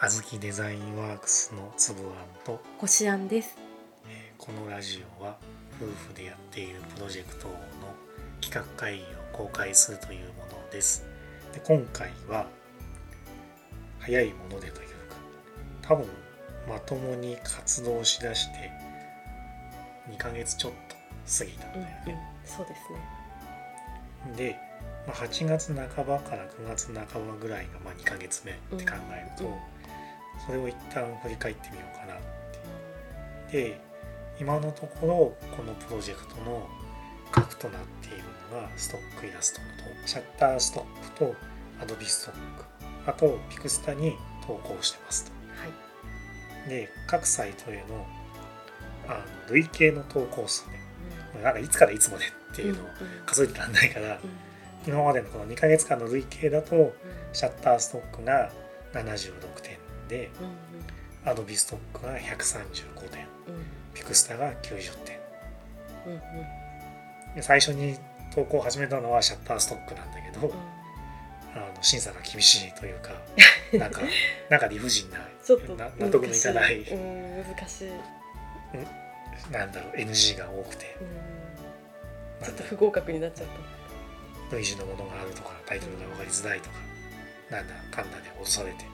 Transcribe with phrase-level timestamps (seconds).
[0.00, 2.06] あずきデザインワークスのつぶあん
[2.44, 3.56] と、こしあんです。
[4.08, 5.38] えーこのラジオは
[5.80, 7.54] 夫婦でやっているプロジェクトの
[8.42, 11.06] 企画会議を公開するというものです。
[11.52, 12.46] で今回は
[14.00, 15.16] 早いものでというか
[15.80, 16.06] 多分
[16.68, 18.70] まともに活動しだして
[20.10, 20.96] 2ヶ月ちょっと
[21.38, 22.18] 過ぎたんだうんよね。
[22.44, 22.92] そうです
[24.32, 24.36] ね。
[24.36, 24.58] で、
[25.06, 29.73] まあ、8月半ばから9月半ばぐらいがまあ2ヶ月目って考えると、うんうん
[30.44, 32.18] それを一旦振り返ってみようかなっ
[33.50, 33.80] てで
[34.40, 36.68] 今のところこのプロジェクトの
[37.30, 39.66] 核となっているのがストックイラストの
[40.02, 41.34] とシャッターストックと
[41.80, 42.40] アドビストック。
[43.06, 44.16] あとピクスタに
[44.46, 45.32] 投稿してますと。
[45.60, 45.66] は
[46.66, 46.68] い。
[46.68, 48.06] で各サイトへの
[49.08, 50.80] あの累計の投稿数ね。
[51.42, 52.86] なんかいつからいつまでっていうのを
[53.26, 54.20] 数えてらんないから、
[54.86, 56.94] 今までのこの2ヶ月間の累計だと
[57.32, 58.50] シャッターストックが
[58.92, 59.76] 76点
[60.08, 60.30] で
[61.24, 63.26] アドビストックが135点
[63.94, 65.18] ピクスタが90点。
[67.34, 67.96] で最初に
[68.34, 70.52] 投稿を始めたのはシャッターストックなんだけど、
[71.54, 73.12] あの審査が厳しいというか
[73.72, 74.02] なんか
[74.50, 76.80] なんか理不尽なちょっとな納得のいかない。
[76.80, 77.90] うん難しい。
[79.50, 80.96] なんだろう NG が多くて。
[81.00, 81.44] うん。
[82.44, 86.76] ちょっと不合格になっちゃっう類似のものがあるとかタイトルが分かりづらいとか
[87.50, 88.84] なんだかんだで落とされて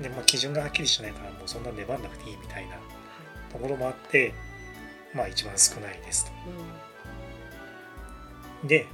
[0.00, 2.76] で、まあ、基準がはっきりしないからもうそんな粘んなくていいみたいな
[3.52, 4.32] ところもあって
[5.14, 6.30] まあ一番少ないですと。
[8.64, 8.68] い。
[8.68, 8.86] で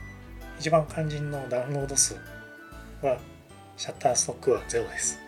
[0.58, 2.14] 一番肝心のダウンロード数
[3.02, 3.18] は
[3.76, 5.18] シャッターストックはゼロです。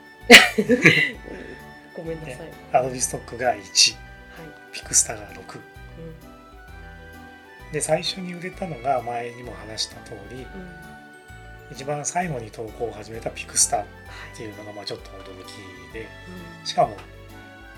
[0.59, 0.63] う
[2.01, 2.37] んごめんなさい。
[2.37, 3.65] でアドビストックが1はい。
[4.73, 5.63] ピクスタが6う
[7.73, 10.96] で最初に売れたのが前にも話した通りんうん
[11.73, 13.85] 一番最後に投稿を始めたピクスタっは
[14.35, 16.07] いていうのがまあちょっと驚きで
[16.61, 16.97] うんしかも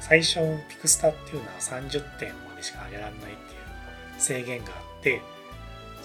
[0.00, 3.36] 最初ピクスタっていうのは30点までしか上げられないっていう
[4.18, 5.20] 制限があって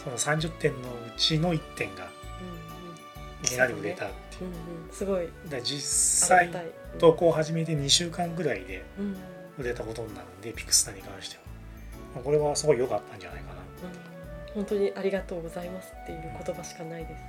[0.03, 2.09] その30点のうちの1点が
[3.43, 4.49] いきなり売れたっていう。
[4.49, 4.87] うんうん。
[4.87, 5.27] うんすごい。
[5.49, 6.49] で実際。
[6.99, 9.05] 投稿を始めて2週間ぐらいでうん。
[9.05, 9.17] うん
[9.55, 11.43] 売れたことになるんでピクスタに関しては。
[12.15, 13.61] まあこれはすごい良かったんじゃないかな。
[14.55, 17.23] 本当にありがとうございますっていう言葉しかないです。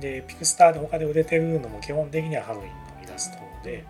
[0.00, 2.74] でピクスターで他で売れてるのも基本的にはハロウィンの
[3.04, 3.84] イラストで、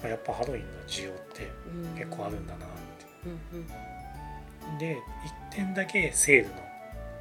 [0.00, 2.68] まあやっぱハロウィンの需要ってうん結構あるんだなっ
[3.26, 3.64] うんうん
[4.78, 4.96] てで
[5.50, 6.54] 1点だけセールの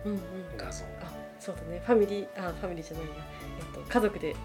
[0.06, 0.20] うんうん。
[0.58, 0.84] 画像。
[0.84, 1.82] をあそうだね。
[1.86, 3.12] ファミリーあファミリーじゃないや。
[3.60, 4.36] えっと家族で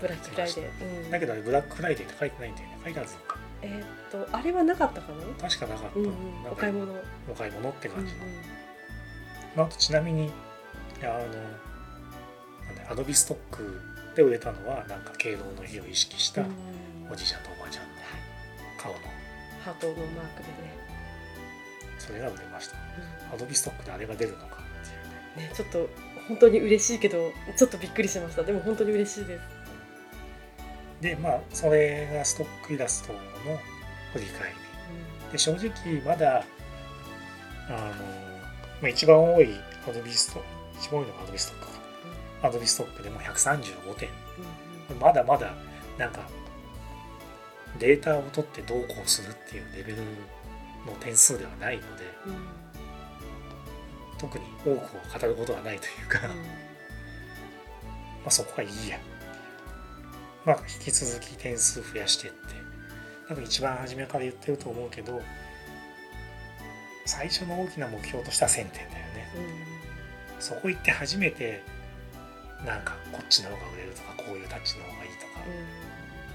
[0.00, 1.04] ブラックフライデー。
[1.04, 2.78] うんだけどあれブラックフライデーって書いてないんだよね。
[2.84, 3.38] 書いてあるのか。
[3.62, 5.48] えーっとあれはなかったかな？
[5.48, 6.12] 確かなかった、うんうん。
[6.52, 6.92] お買い物。
[6.92, 7.00] うん
[7.30, 8.18] お買い物ってうん感じの、
[9.56, 10.30] まあ、あとちなみに
[11.02, 11.18] あの
[12.76, 13.80] なんだ Adobe Stock
[14.14, 16.48] で売れたのはなんか敬老の日を意識したうん。
[17.12, 17.90] おじいちゃんとおばあちゃんの
[18.78, 18.98] 顔の。
[19.64, 20.06] ハートのマー
[20.36, 20.74] クでね。
[21.98, 22.76] それが売れました。
[23.32, 25.48] アドビストックであれが出るのかっていうね。
[25.48, 25.88] ねちょっと
[26.28, 28.42] 本当に嬉しいけどちょっとびっくりしました。
[28.42, 29.42] でも本当に嬉しいです。
[31.00, 33.20] でまあそれがストックイラストの
[34.12, 34.56] 振り返り。
[35.32, 36.44] で正直まだ
[37.68, 37.78] あの、
[38.82, 39.48] まあ、一番多い
[39.88, 40.42] アドビスト
[40.78, 41.81] 一番多いのがアドビストックか
[42.42, 44.08] アドビストックでも135点。
[44.90, 45.00] うんうん。
[45.00, 45.54] まだまだ
[45.98, 46.20] なんか
[47.78, 49.98] データを取ってどうこうするっていうレベル
[50.86, 52.34] の点数ではないのでうん。
[54.18, 54.76] 特に多くを
[55.20, 56.28] 語ることはないというか、ま
[58.26, 58.98] あそこはいいや。
[60.44, 62.36] まあ引き続き点数増やしてって
[63.28, 65.20] 多分一番初めから言ってると思うけど
[67.06, 69.32] 最初の大きな目標としては1000点だよね。
[70.36, 70.42] うん。
[70.42, 71.62] そこ行って初めて
[72.64, 75.42] なんかこっちの方が売れるとかこういうタッチの方がいいとか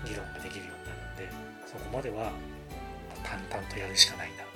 [0.06, 1.30] 議論ができるようになるんで
[1.66, 2.32] そこまでは
[3.24, 4.48] 淡々とやるしかないな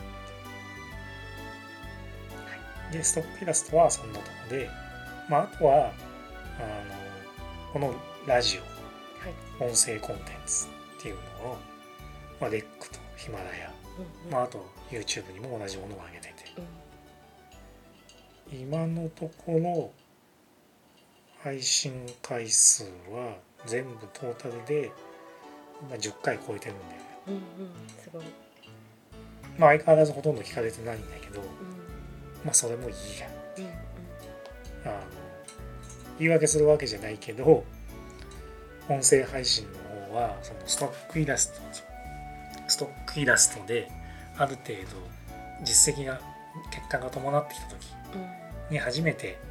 [2.91, 4.69] でストックイラストはそんなとこで、
[5.29, 5.93] まあ、あとはあの
[7.71, 7.95] この
[8.27, 8.63] ラジは
[9.29, 9.33] い。
[9.59, 10.67] オ音声コンテンツ
[10.99, 11.57] っていうのを、
[12.39, 14.31] まあ、レックとヒマラヤ、うんうん。
[14.31, 16.33] まあ、あと YouTube にも同じものを上げてて。
[18.51, 18.59] うん。
[18.59, 19.91] 今のところ
[21.43, 24.91] 配信回数は全部トータルで、
[25.89, 27.07] まあ、10回超えてるんだよね。
[27.27, 27.41] うんうん
[28.01, 28.23] すごい。
[29.57, 31.47] まあ相変わらずほとんど聞かれてないんだけどうん。
[32.45, 33.27] まあそれもいいや
[33.57, 33.71] うんうん。
[34.85, 35.01] あの
[36.19, 37.63] 言い訳するわけじゃないけど
[38.87, 39.79] 音声配信の
[40.11, 41.59] 方はそのストックイラスト
[42.67, 43.89] ストックイラストで
[44.37, 46.19] ある程度実績が
[46.71, 47.77] 結果が伴ってきた時
[48.69, 49.50] に初めてこの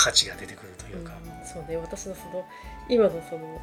[0.00, 2.44] 価値が出てくるというか、うんそうね私のその
[2.88, 3.60] 今のその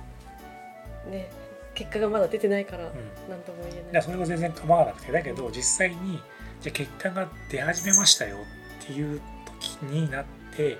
[1.09, 1.29] ね
[1.73, 2.93] 結果がまだ出てないからうん。
[3.29, 3.91] 何とも言えない。
[3.91, 6.19] いやそれは全然構わなくてだけど実際に
[6.61, 8.37] じゃあ結果が出始めましたよ
[8.83, 10.25] っていう時になっ
[10.55, 10.77] て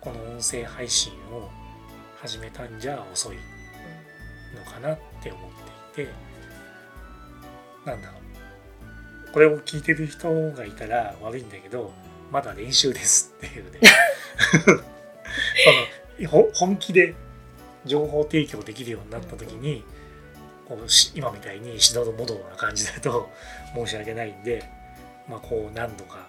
[0.00, 1.48] この音声配信を
[2.20, 5.50] 始めたんじゃ遅いのかなって思っ
[5.94, 6.12] ていて
[7.84, 9.32] なんだろう。
[9.32, 11.92] これを聞いてる人がいたら悪いんだけど
[12.30, 13.80] まだ練習ですっていうね
[14.60, 17.14] そのほ本気で
[17.84, 19.84] 情報提供できるようになった時に
[20.68, 20.78] こ
[21.14, 23.30] 今みたいにしどろもどろな感じだと
[23.74, 24.64] 申し訳ないんで、
[25.28, 26.28] まあ、こう何度か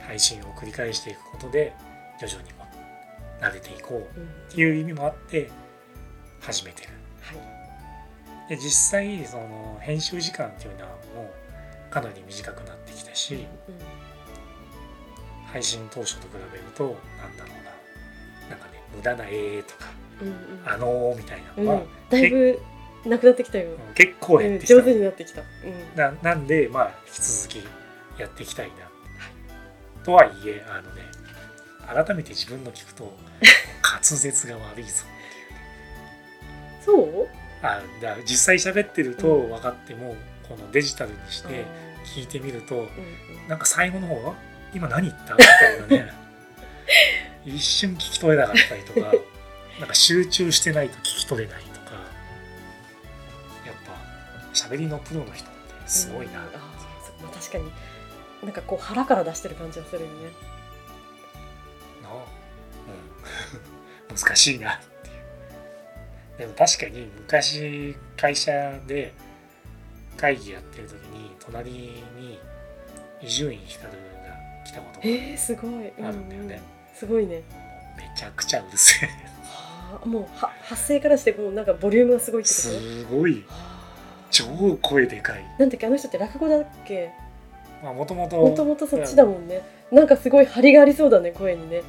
[0.00, 1.72] 配信を繰り返していくことで
[2.20, 2.66] 徐々にも
[3.40, 4.18] 慣れていこう
[4.50, 5.50] っていう意味もあって
[6.40, 6.90] 始めてる。
[7.22, 7.58] はい
[8.48, 11.30] で実際その編集時間っていうのはも
[11.86, 14.07] うかなり短くなってきたしうん
[15.52, 16.84] 配信当初と比べると
[17.20, 18.50] なんだろうな。
[18.50, 19.86] なんかね無駄な「えー」とか
[20.20, 20.34] うん
[20.64, 21.64] 「あのー」みたいなうん。
[21.64, 22.60] のは、だいぶ
[23.06, 25.96] なくなってきたよ、うん結構うん減ってきた、上手になってきた、うん。
[25.96, 28.74] ななんでまあ引き続きやっていきたいな。
[30.04, 31.02] とはいえあのね
[31.86, 33.04] 改めて自分の聞くと
[33.82, 35.04] 滑舌が悪いぞ。
[36.84, 37.28] そう？
[37.62, 40.14] あだ実際喋ってると分かっても、
[40.48, 41.64] このデジタルにして
[42.04, 42.88] 聞いてみると、うんうん。
[43.48, 44.34] なんか最後の方は
[44.74, 45.34] 今何言った？
[45.34, 46.12] みたいなね。
[47.44, 49.12] 一瞬聞き取れなかったりとか
[49.78, 51.92] なんか集中してないと聞き取れないとか
[53.64, 53.92] やっぱ
[54.52, 56.46] 喋りのプロの人ってすごいな、うん。
[56.46, 56.50] あ
[57.32, 57.72] 確かに。
[58.42, 60.14] なんかこう腹から出してる感じがするよね。
[62.02, 62.08] な
[64.10, 66.38] うん、 難しいなっていう。
[66.38, 69.12] でも確かに昔会社で
[70.16, 72.38] 会議やってる時に隣に
[73.22, 73.98] 伊集院光が
[74.68, 75.06] 来たことが。
[75.06, 76.54] えー、すごい、あるんだよね。
[76.56, 77.42] うんすごいね。
[77.96, 79.08] めちゃくちゃうるせえ。
[79.44, 82.60] はあもうは発声からしてこうなんかボリュームがすごいってこと？
[82.60, 83.44] すごい。
[83.46, 84.44] はあ超
[84.82, 85.44] 声でかい。
[85.60, 85.86] なんだっけ？
[85.86, 87.12] あの人って落語だっけ？
[87.82, 89.62] もともともともとそっちだもんね。
[89.92, 91.82] なんかすごい張りがありそうだね声にね。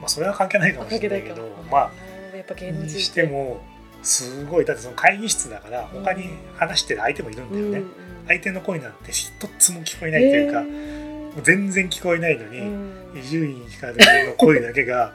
[0.00, 3.60] まあ、それは関係ないかもしれないけどまあーやっぱ芸能人にしても
[4.02, 6.24] すごいだってその会議室だから他に
[6.56, 7.92] 話してる相手もいるんだよね、うんうん
[8.26, 10.98] 相手の声なんて一つも聞こえないというか、へもー。
[11.00, 11.01] う
[11.42, 13.18] 全然聞こえないのにうん。
[13.18, 13.96] 伊集院光
[14.26, 15.12] の声だけがも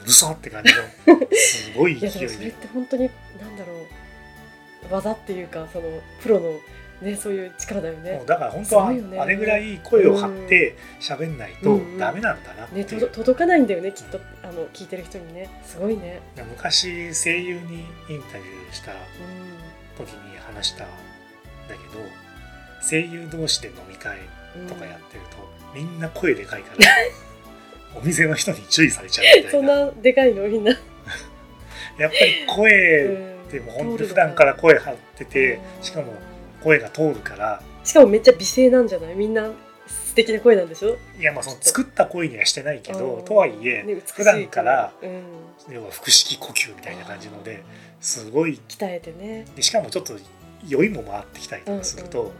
[0.00, 1.18] ううるさって感じの。
[1.32, 2.18] すごい勢いで。
[2.18, 4.92] でもそれって本当になんだろう。
[4.92, 6.60] 技っていうかそのプロの
[7.00, 8.22] ねそういう力だよね。
[8.26, 9.18] だから本当はね。
[9.18, 14.20] あれぐらい声を張って喋んないとダメなんだなっていう、ねとど届かないんだよねきっと。
[14.42, 15.48] あの聞いてる人にね。
[15.64, 16.20] すごいね。
[16.36, 18.98] 昔声優にインタビューしたうん。
[19.96, 20.88] 時に話したん
[21.68, 22.04] だけど
[22.82, 25.36] 声優同士で飲み会うんとかやってると、
[25.74, 26.86] みんな声でかいから
[28.00, 30.42] お店の人に注意されちゃうみた そんいななでかいの？
[30.48, 30.70] みんな。
[31.98, 33.04] やっぱり声
[33.46, 36.12] ってもう本当に普段から声張っててしかも
[36.62, 39.14] 声が通るからしかもめっちゃ美声なんじゃない？
[39.14, 39.48] みんな
[39.86, 40.96] 素敵な声なんでしょ？
[41.18, 43.24] いやまあその作った声にはしてないけどうん。
[43.24, 45.22] とはいえね普段からうん。
[45.72, 47.62] 要は腹式呼吸みたいな感じので
[48.00, 49.44] すごい鍛えてね。
[49.54, 50.14] でしかもちょっと
[50.66, 52.36] 酔いも回ってきたりとかすると、うんうんうん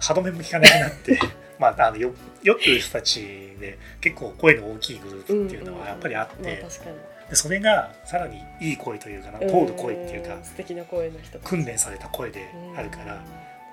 [0.00, 1.18] 歯止めも効かなくなって
[1.58, 2.12] まああのよ
[2.42, 3.20] 酔ってる人たち
[3.60, 6.96] で結構声の大きいグループっていうのはやっぱりあって、まあ確かに。
[7.30, 13.20] でそれがさらにいい声というかな通る声っていうかん素敵な声の人訓練された声であるからうん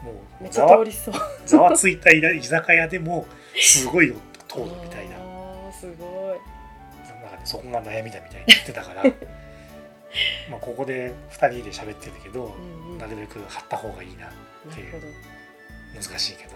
[0.06, 0.70] もめっちゃう。
[0.70, 0.86] ざわ
[1.46, 4.16] ざわついた居酒屋でもすごいよ
[4.48, 5.16] 通るみたいな。
[5.18, 7.08] あーすごい。
[7.08, 9.04] なんかねそこが悩みだみたいに言ってたから
[10.50, 12.98] まあここで2人で喋ってるけどうんうん。
[12.98, 14.34] なるべく張った方がいいななっ
[14.74, 15.02] ていう
[15.96, 16.52] 難しいけど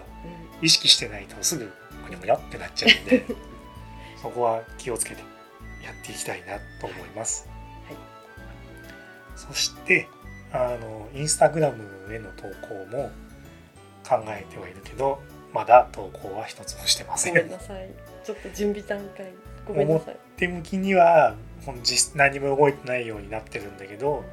[0.60, 1.64] うん意識してないとすぐ
[2.04, 3.24] むにゃむにゃってなっちゃうんで
[4.20, 5.22] そこは気をつけて
[5.82, 7.48] やっていきたいなと思います。
[7.88, 7.96] はい
[9.36, 10.06] そして
[10.52, 13.10] あのインスタグラムへの投稿も
[14.06, 17.34] 考えてはいるけどまだ投稿は一つもしてません。
[17.34, 17.88] ごめんなさい
[18.24, 19.32] ちょっと準備段階
[19.66, 21.36] ごめんなさい表向きには
[21.82, 24.24] 実何も動いてないようになってるんだけど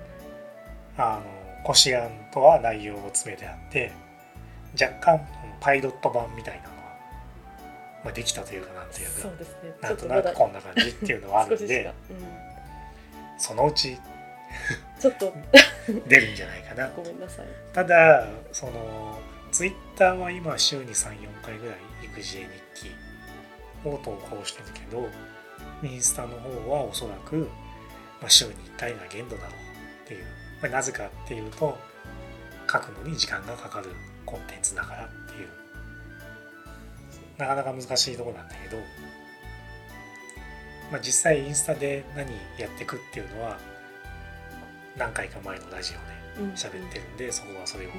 [0.98, 3.92] あのこしあんとは内容を詰めてあって
[4.74, 5.28] 若干
[5.60, 6.76] パイロット版みたいなのは、
[8.06, 9.34] まあ、できたというかなんていうかね。
[9.80, 11.94] ちなんとなくこんな感じっていうのはあるんで少ししか、
[13.38, 13.98] そのうちうん、
[15.00, 15.34] ちょっと。
[16.08, 16.90] 出るんじゃないかな。
[16.90, 17.46] ごめんなさい。
[17.74, 19.20] ただその
[19.52, 22.92] ツイッターは今週に34回ぐらい育児絵日記
[23.88, 25.08] を投稿してるけど
[25.84, 27.50] インスタの方はおそらく、
[28.20, 29.52] まあ、週に1回が限度だろう
[30.06, 30.26] っていう、
[30.62, 31.78] まあなぜかっていうと
[32.72, 33.92] 書くのに時間がかかる
[34.28, 35.48] コンテンツだからっていう。
[37.40, 38.78] なかなか難しいところなんだけど、
[40.92, 43.58] まあ、実際インスタで何やってくっていうのは
[44.96, 45.94] 何回か前のラジ
[46.38, 47.90] オで喋ってるんで、そこはそれを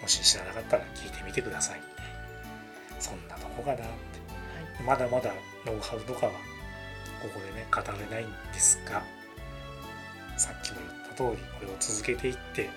[0.00, 1.80] もし知らなかったら聞いてみてください。
[3.00, 3.84] そんなとこかなって、
[4.86, 5.32] まだまだ
[5.66, 6.32] ノウハウとかは
[7.22, 9.02] ここでね語れないんですが
[10.36, 12.68] さっきも言った通りこれを続けていって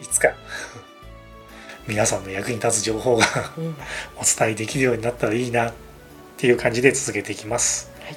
[0.00, 0.28] いつか
[1.86, 3.26] 皆さんの役に立つ情報が
[4.16, 5.72] お伝えできるようになったらいいなっ
[6.36, 8.12] ていう感じで続けていきます、はい、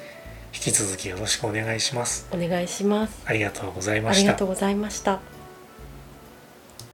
[0.54, 2.26] 引き続きよろしくお願いします。
[2.32, 3.12] お願いします。
[3.24, 4.20] ありがとうございました。
[4.20, 5.39] ありがとうございました